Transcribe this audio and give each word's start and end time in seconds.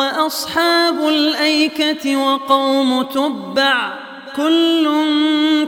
وأصحاب 0.00 1.08
الأيكة 1.08 2.16
وقوم 2.16 3.02
تبع 3.02 3.92
كل 4.36 4.88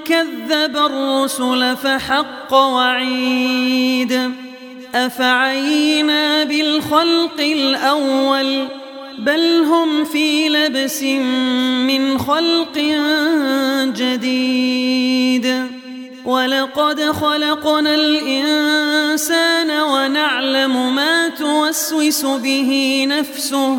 كذب 0.05 0.77
الرسل 0.77 1.77
فحق 1.77 2.55
وعيد 2.55 4.33
أفعينا 4.95 6.45
بالخلق 6.45 7.41
الأول 7.41 8.69
بل 9.19 9.65
هم 9.65 10.05
في 10.05 10.49
لبس 10.49 11.03
من 11.03 12.19
خلق 12.19 12.79
جديد 13.97 15.67
ولقد 16.25 17.01
خلقنا 17.01 17.95
الإنسان 17.95 19.71
ونعلم 19.71 20.95
ما 20.95 21.29
توسوس 21.29 22.25
به 22.25 23.05
نفسه 23.09 23.79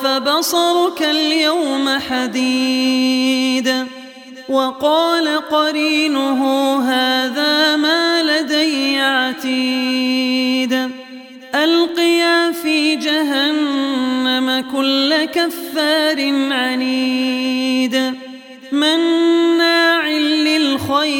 فبصرك 0.02 1.02
اليوم 1.02 1.88
حديد. 2.08 3.86
وقال 4.48 5.48
قرينه 5.48 6.42
هذا 6.82 7.76
ما 7.76 8.22
لدي 8.22 9.00
عتيد. 9.00 10.90
ألقيا 11.54 12.52
في 12.52 12.96
جهنم 12.96 14.64
كل 14.72 15.24
كفار 15.24 16.32
عنيد. 16.52 18.14
مناع 18.72 19.25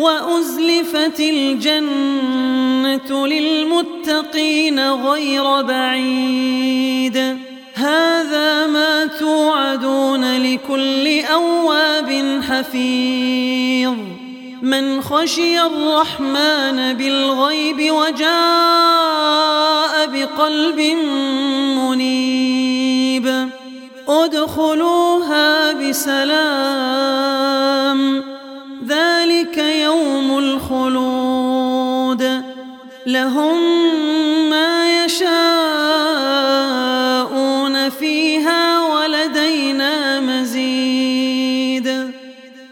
وأزلفت 0.00 1.20
الجنة 1.20 3.26
للمتقين 3.26 4.92
غير 4.92 5.62
بعيد. 5.62 7.38
هذا 7.74 8.66
ما 8.66 9.06
توعدون 9.06 10.36
لكل 10.36 11.20
أواب 11.20 12.40
حفيظ. 12.48 13.94
من 14.62 15.02
خشي 15.02 15.60
الرحمن 15.60 16.92
بالغيب 16.92 17.92
وجاء 17.92 18.30
بقلب 20.06 20.80
منيب. 21.78 23.48
ادخلوها 24.08 25.72
بسلام. 25.72 27.29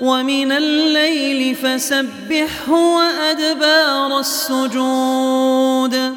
ومن 0.00 0.52
الليل 0.52 1.54
فسبحه 1.54 2.72
وأدبار 2.72 4.18
السجود. 4.18 6.14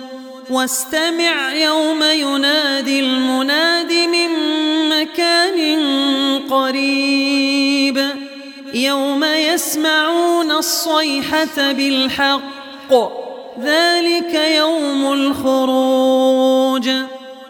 واستمع 0.49 1.53
يوم 1.53 2.03
ينادي 2.03 2.99
المناد 2.99 3.93
من 3.93 4.29
مكان 4.89 5.59
قريب. 6.49 8.07
يوم 8.73 9.23
يسمعون 9.23 10.51
الصيحة 10.51 11.71
بالحق. 11.71 12.41
ذلك 13.63 14.33
يوم 14.33 15.13
الخروج. 15.13 16.89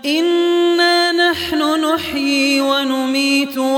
إنا 0.06 0.41